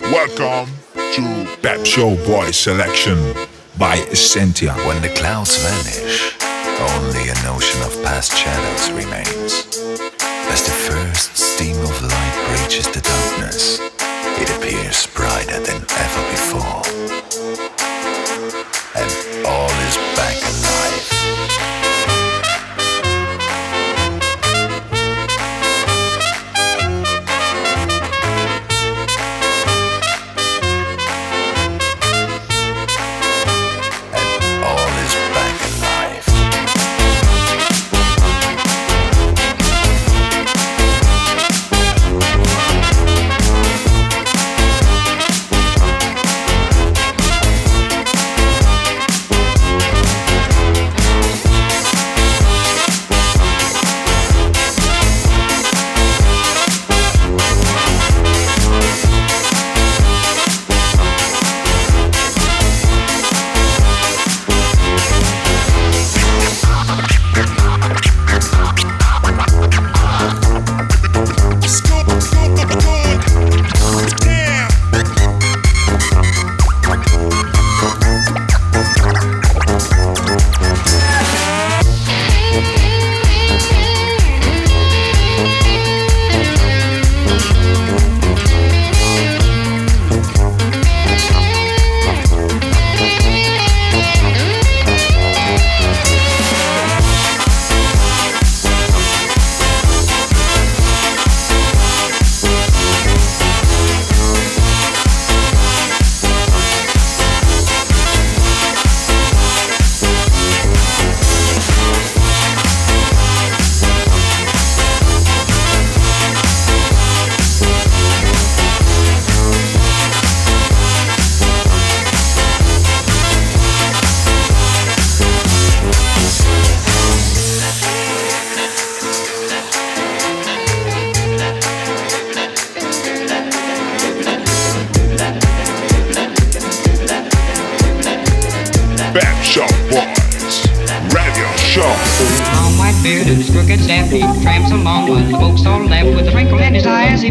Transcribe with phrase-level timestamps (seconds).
[0.00, 3.18] Welcome to Pep Show Boy Selection
[3.78, 4.72] by Essentia.
[4.86, 6.34] When the clouds vanish,
[6.80, 9.65] only a notion of past shadows remains.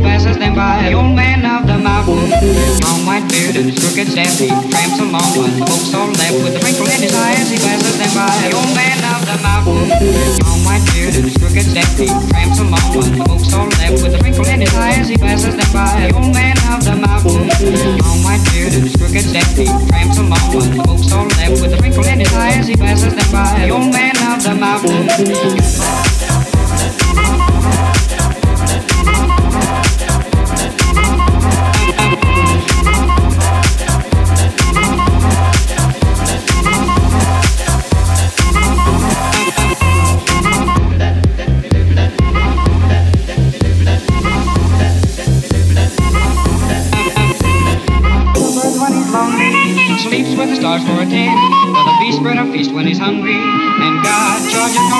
[0.06, 0.94] Passes them by.
[0.94, 2.30] Old man of the mountain.
[2.86, 7.02] Long white bearded, crooked stampede tramps along the folks all left with a twinkle in
[7.02, 8.30] his eye as he passes them by.
[8.54, 9.90] Old man of the mountain.
[10.46, 14.62] Long white bearded, crooked stampede tramps along the folks all left with a twinkle in
[14.62, 16.14] his eye as he passes them by.
[16.14, 17.50] Old man of the mountain.
[18.06, 22.22] Long white bearded, crooked stampede tramps along the folks all left with a twinkle in
[22.22, 23.70] his eye as he passes them by.
[23.74, 26.15] Old man of the mountain.
[52.44, 55.00] When he's hungry, and God charges no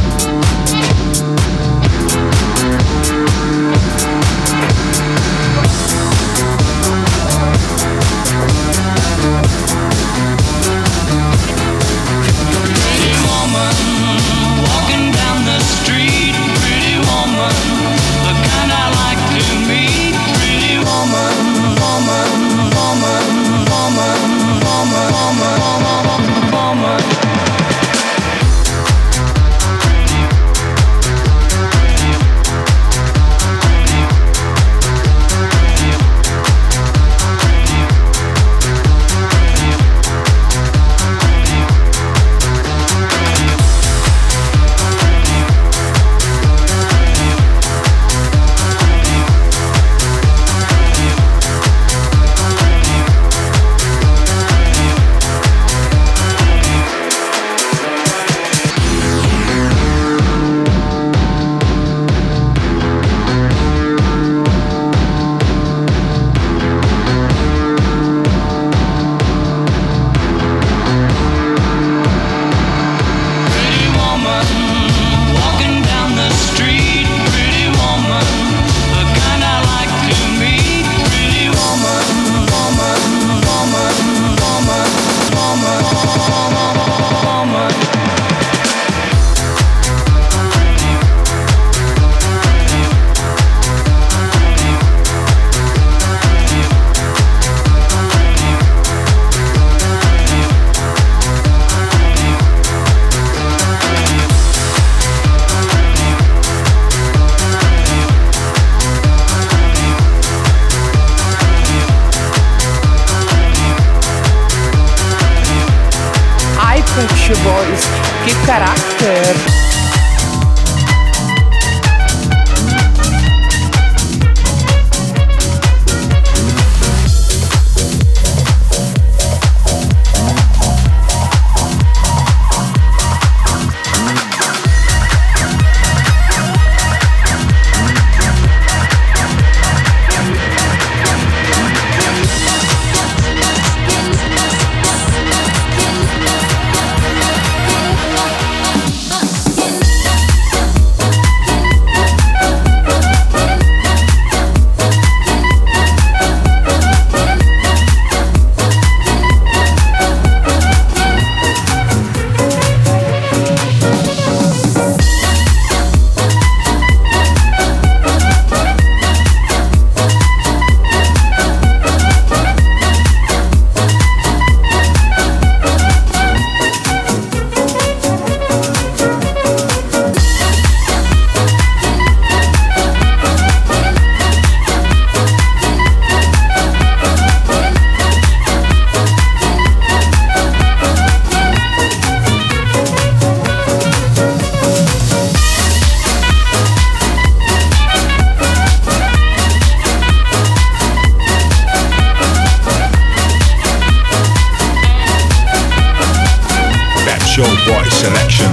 [207.91, 208.51] Selection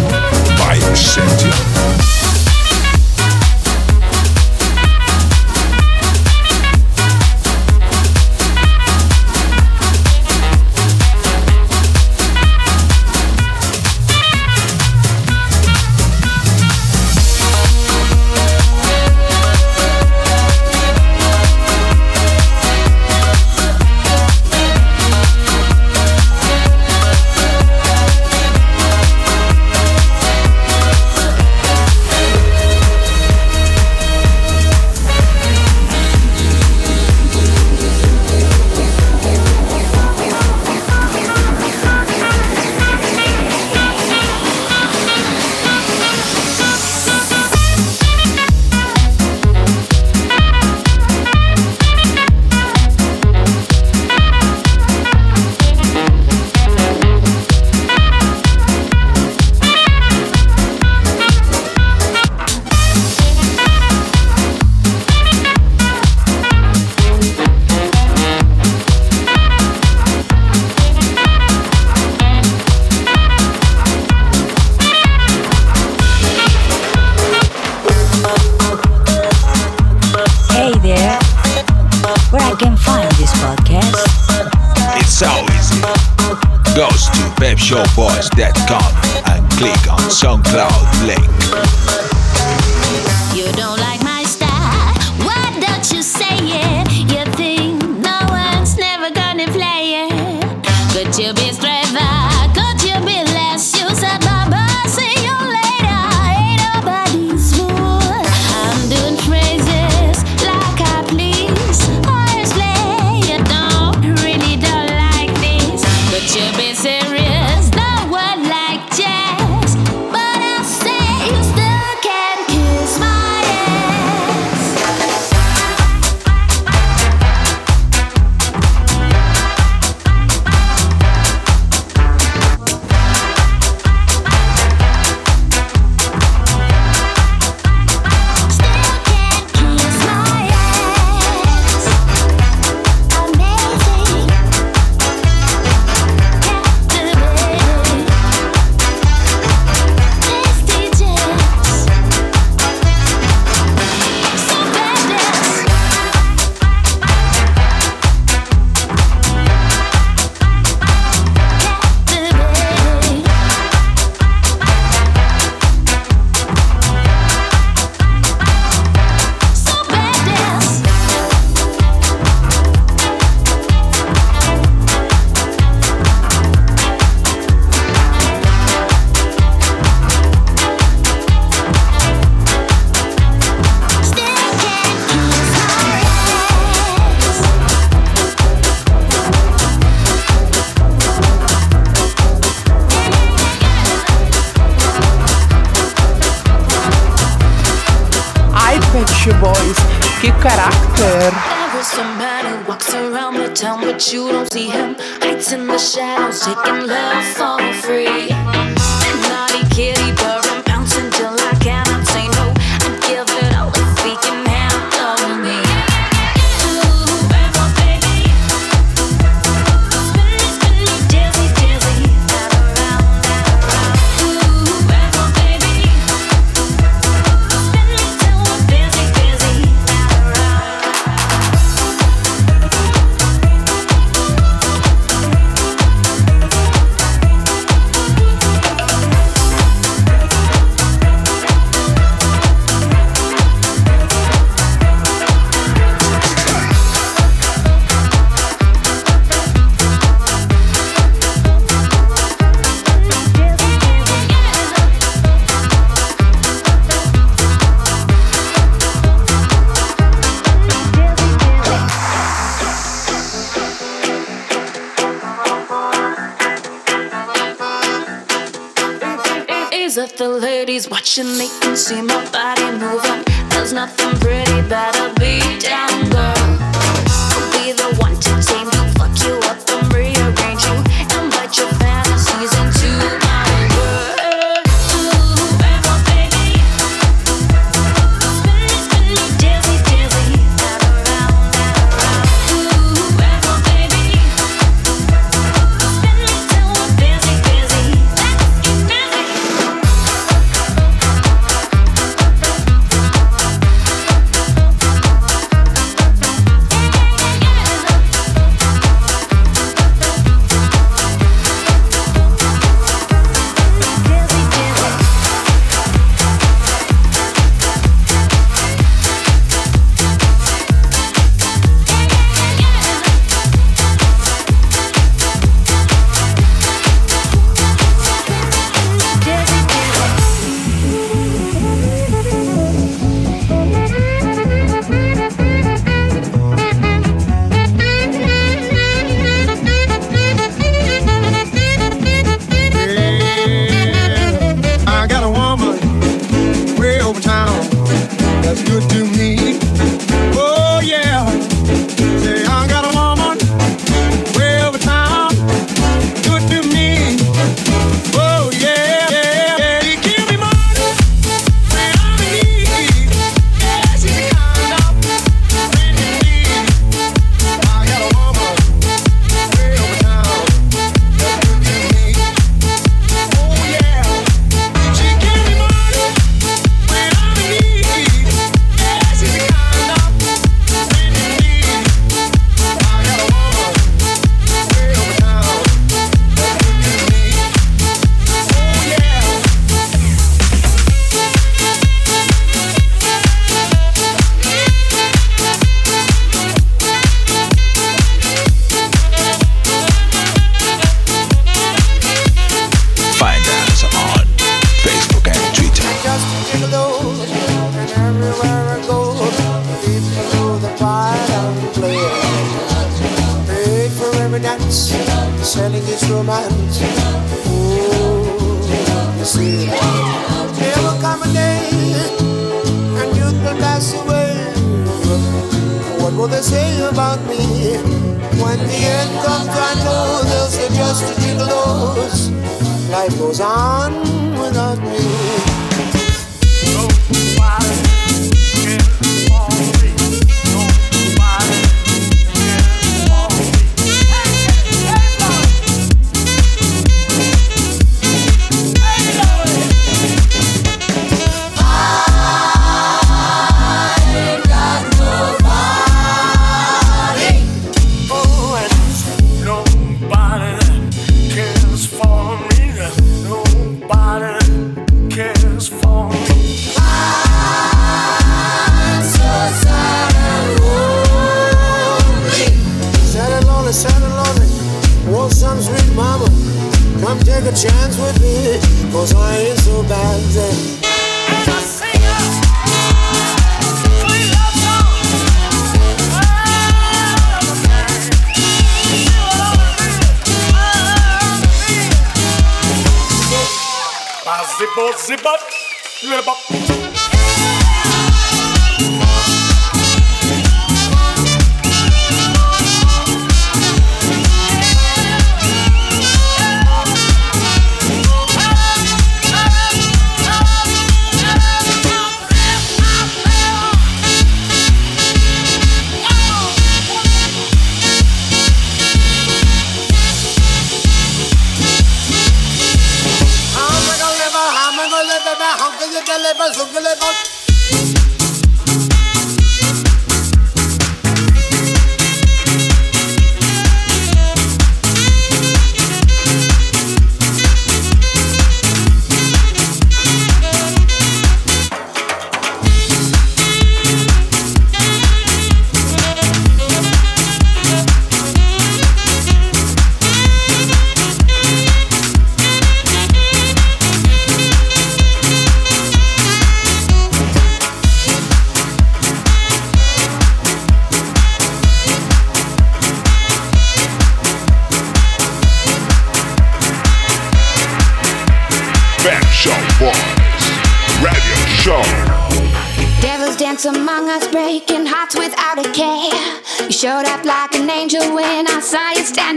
[0.58, 1.77] by Essentia.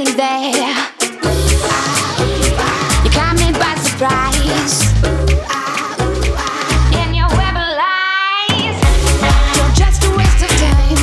[0.06, 0.52] Standing there.
[3.04, 4.92] You caught me by surprise.
[6.94, 8.78] In your web of lies,
[9.56, 10.98] you're just a waste of time.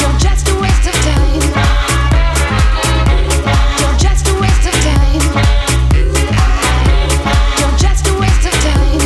[0.00, 1.42] You're just a waste of time.
[3.80, 5.22] You're just a waste of time.
[7.58, 9.00] You're just a waste of time.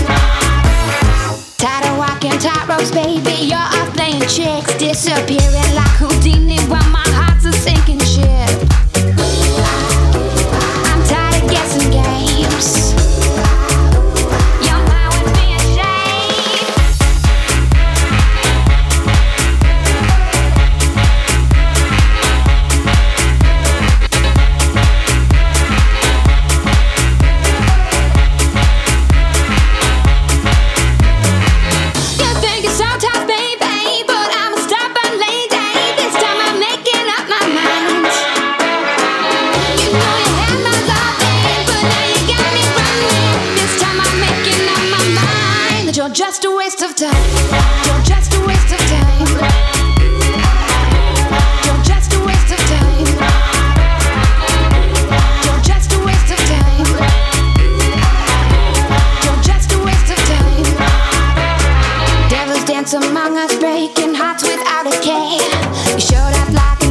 [1.59, 3.47] Tired of walking tightropes, baby.
[3.47, 5.60] You're off playing tricks, disappearing
[63.81, 65.95] breaking hearts without a care.
[65.95, 66.90] You showed up like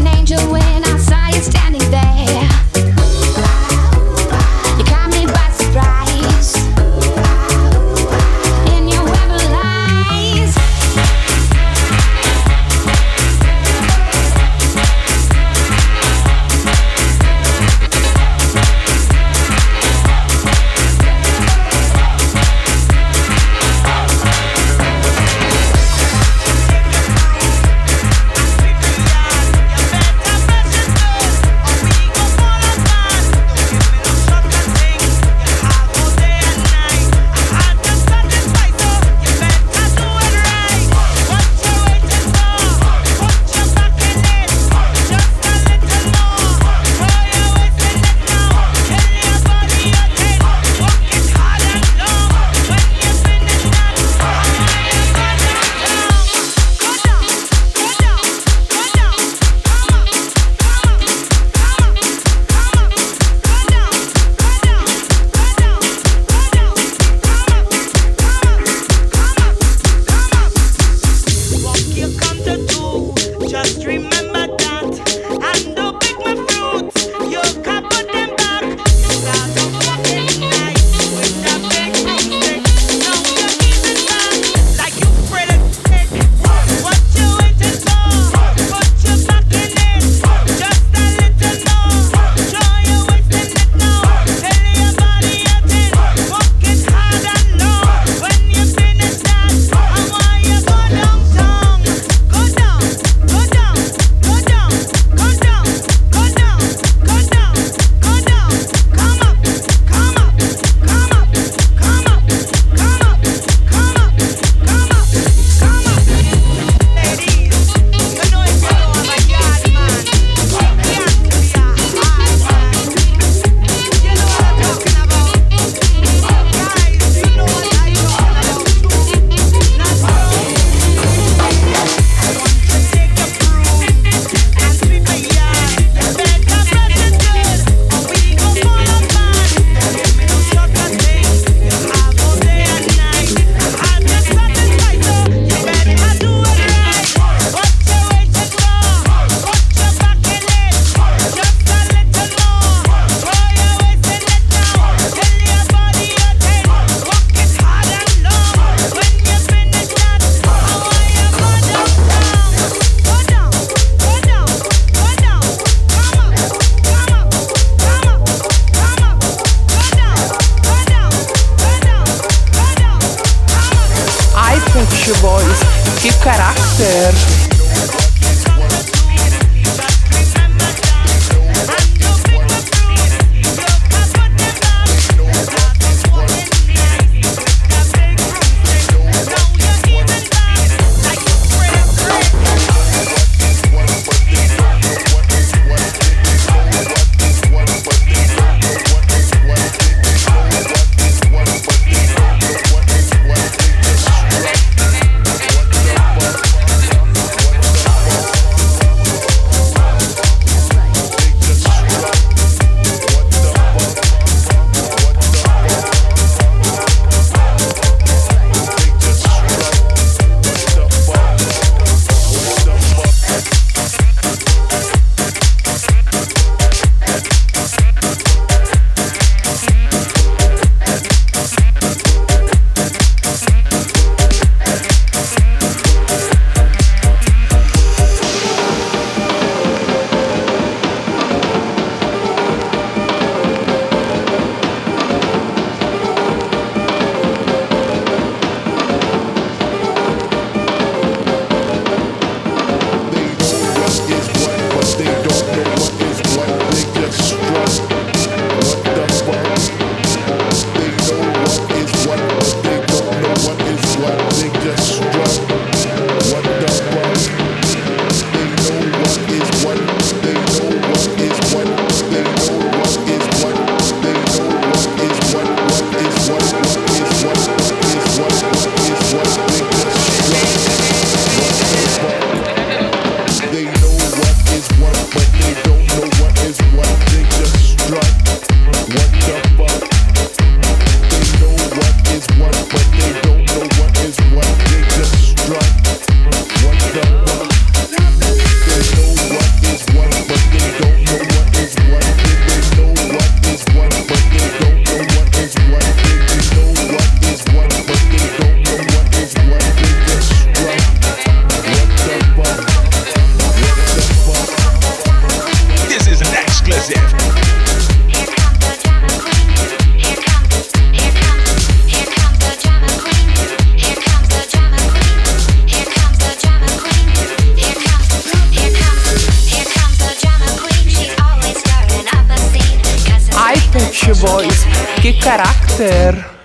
[334.99, 336.38] Che carattere!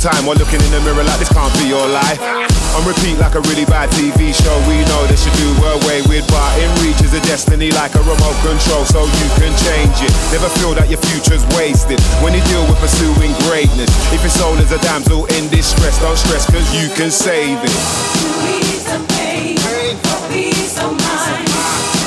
[0.00, 2.16] Time while looking in the mirror like this can't be your life.
[2.72, 4.56] On repeat like a really bad TV show.
[4.64, 8.02] We know that should do away with, but in reach is a destiny like a
[8.08, 10.12] remote control, so you can change it.
[10.32, 13.92] Never feel that your future's wasted when you deal with pursuing greatness.
[14.08, 17.76] If your soul is a damsel in distress, don't stress, cause you can save it.
[19.12, 19.60] pain,
[20.00, 21.99] for peace of mind.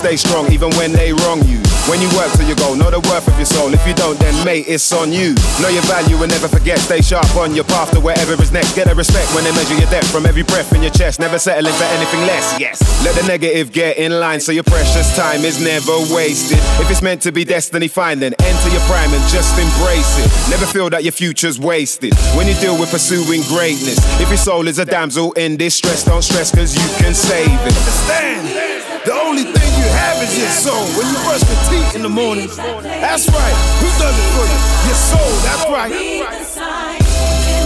[0.00, 1.60] Stay strong even when they wrong you.
[1.84, 3.72] When you work till you go, know the worth of your soul.
[3.72, 5.36] If you don't, then mate, it's on you.
[5.60, 6.78] Know your value and never forget.
[6.78, 8.74] Stay sharp on your path to wherever is next.
[8.74, 11.20] Get a respect when they measure your depth from every breath in your chest.
[11.20, 12.58] Never settling for anything less.
[12.58, 12.80] Yes.
[13.04, 16.58] Let the negative get in line so your precious time is never wasted.
[16.80, 20.28] If it's meant to be destiny, fine then enter your prime and just embrace it.
[20.50, 23.98] Never feel that your future's wasted when you deal with pursuing greatness.
[24.20, 27.76] If your soul is a damsel in distress, don't stress cause you can save it.
[27.76, 28.70] Understand?
[29.04, 30.86] The only thing you have is your soul.
[30.94, 33.56] When you brush your teeth in the morning, that's right.
[33.82, 34.58] Who does it for you?
[34.86, 35.90] Your soul, that's right.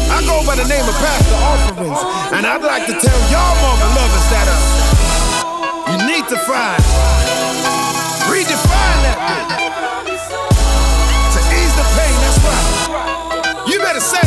[0.09, 2.01] I go by the name of Pastor Offerings,
[2.33, 4.57] and I'd like to tell y'all mama lovers that uh,
[5.93, 6.81] you need to find,
[8.33, 9.45] redefine that bit.
[11.35, 13.69] To ease the pain, that's right.
[13.69, 14.01] You better.
[14.01, 14.24] Say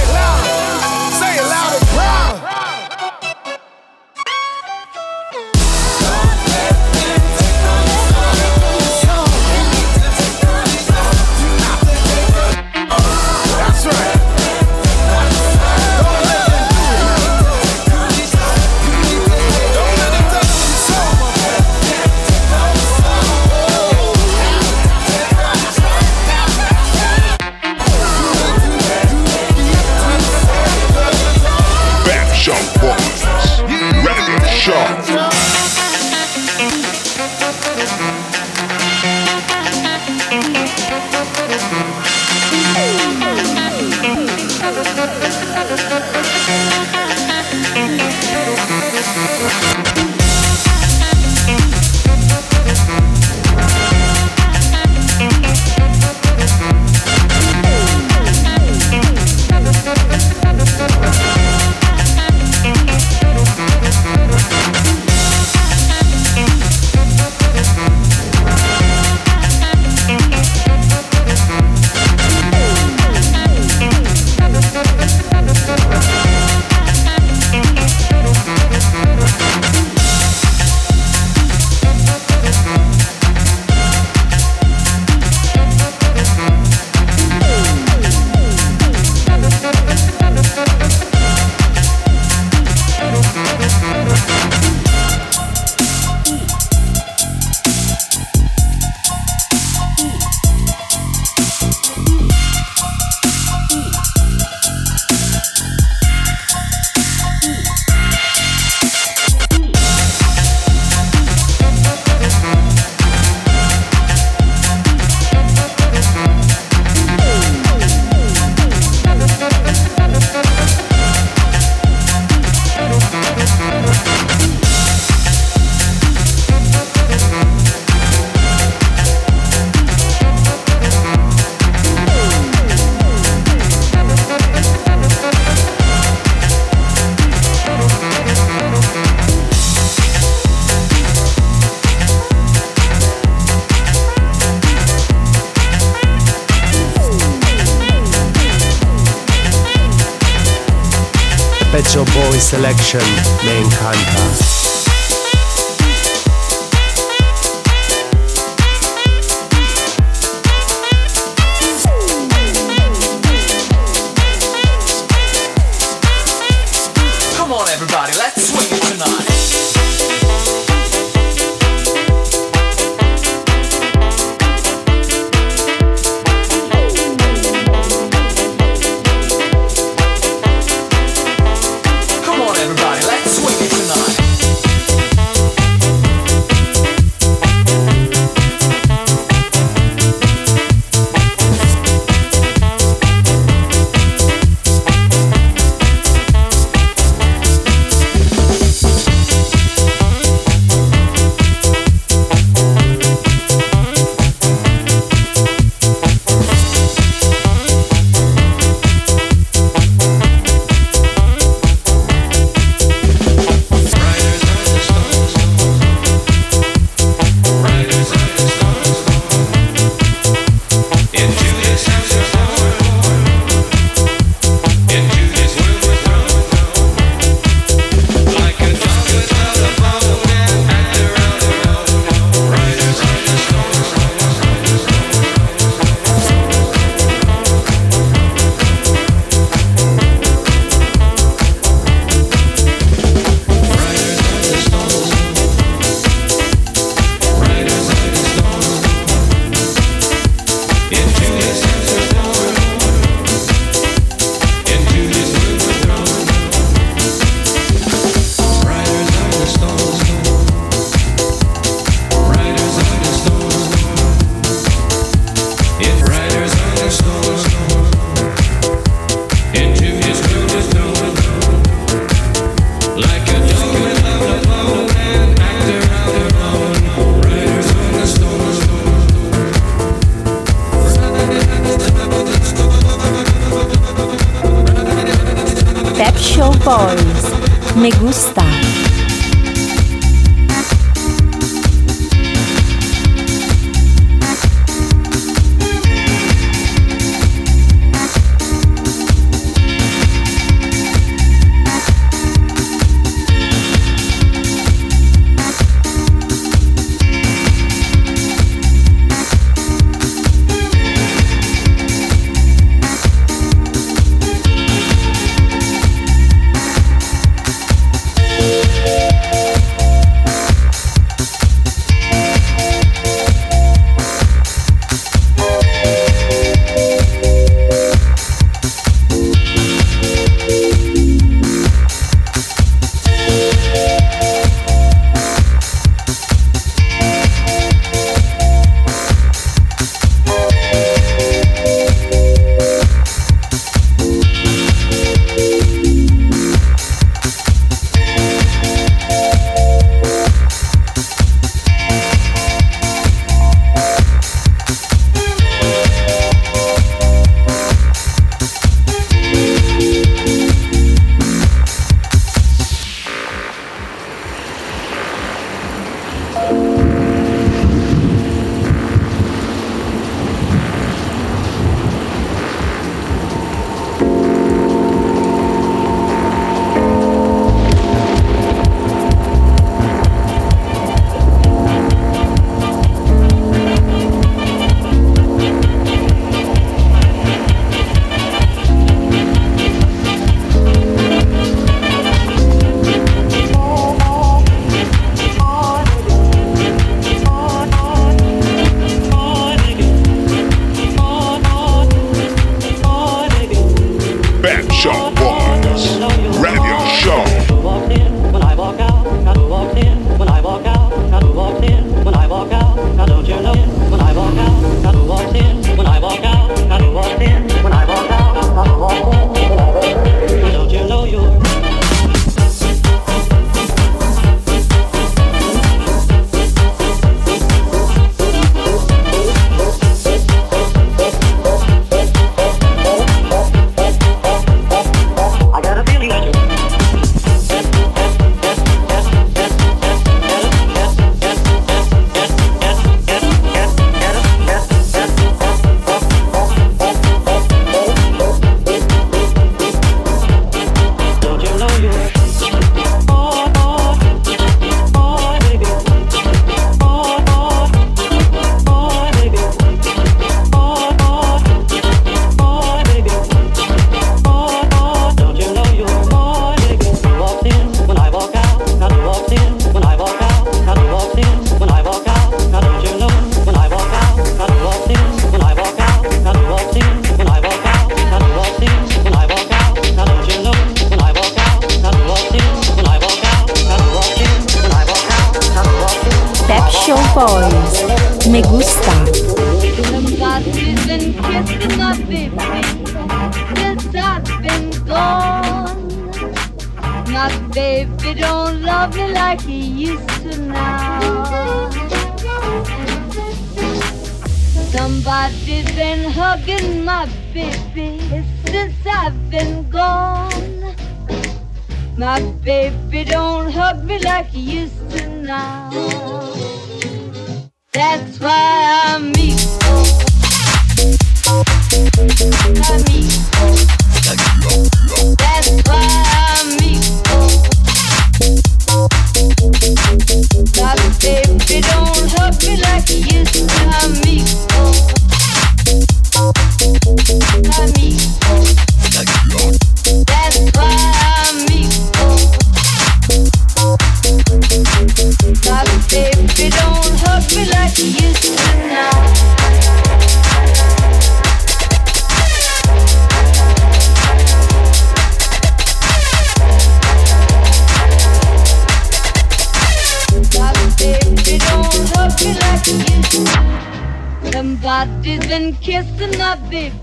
[152.40, 153.02] Selection
[153.44, 154.67] main encanta.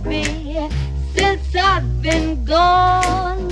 [0.04, 0.68] me
[1.14, 3.48] since I've been gone.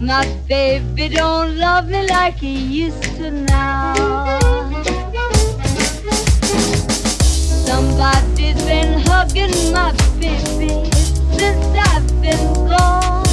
[0.00, 3.94] My baby don't love me like he used to now.
[7.66, 10.90] Somebody's been hugging my baby
[11.36, 13.24] since I've been gone.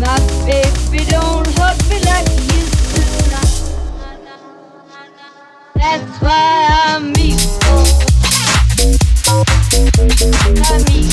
[0.00, 3.48] My baby don't hug me like he used to now.
[5.74, 7.23] That's why I'm.
[9.26, 11.08] Love me.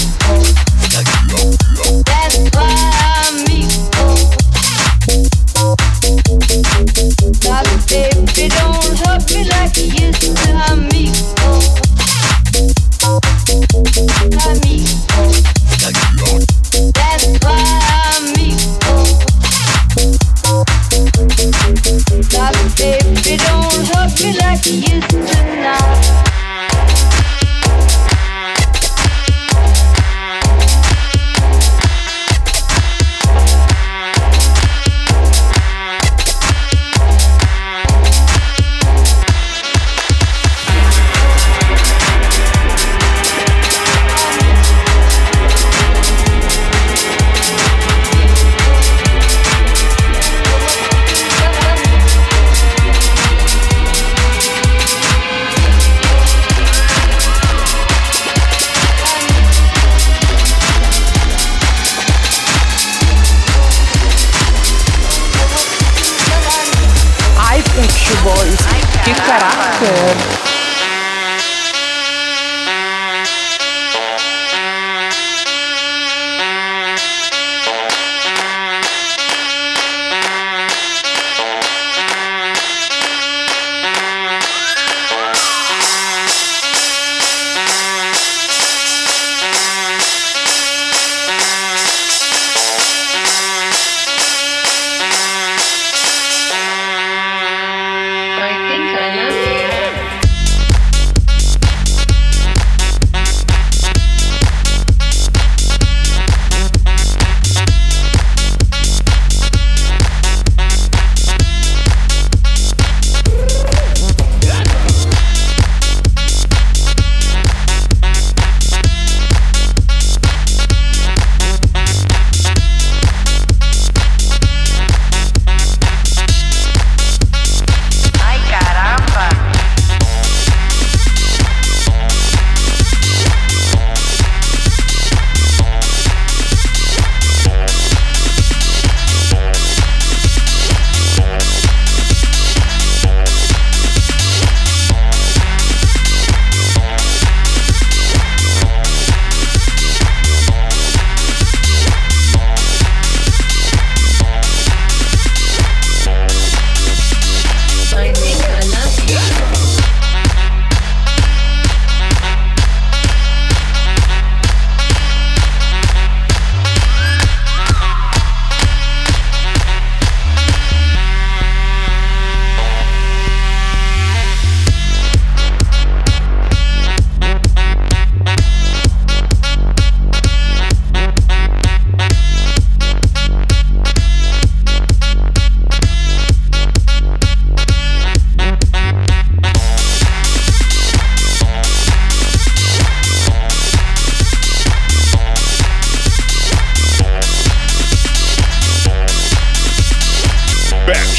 [2.28, 2.51] Love me.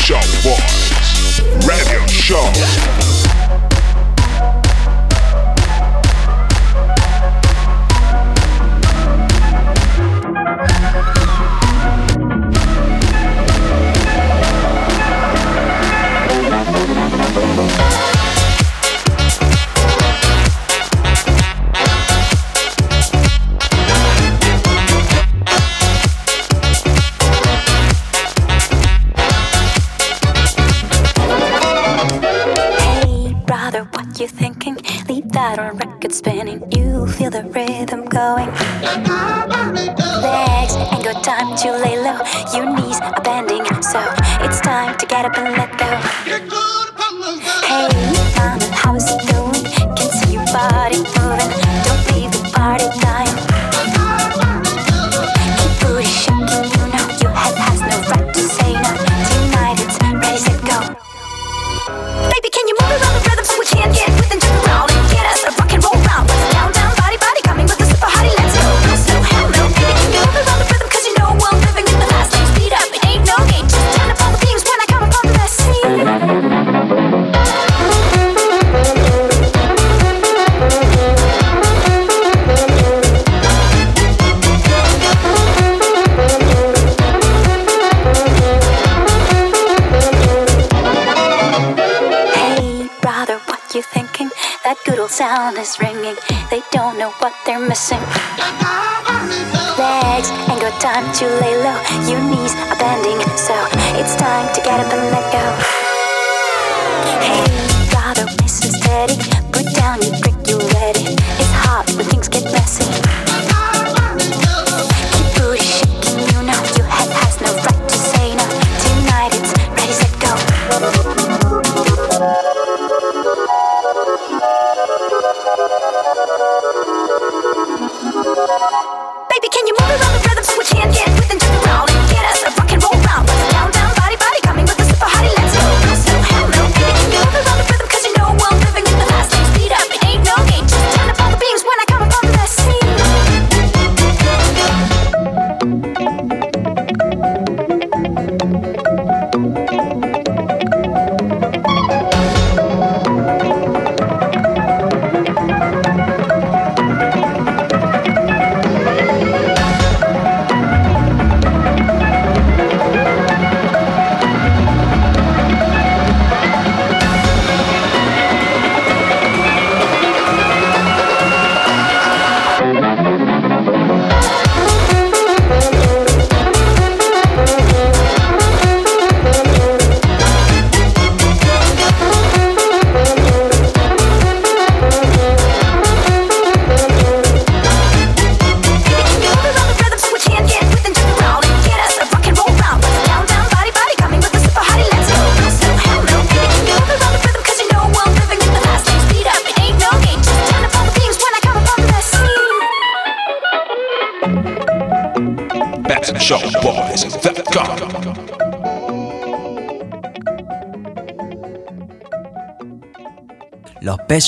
[0.02, 3.11] Show Boys Radio Show.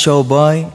[0.07, 0.74] Los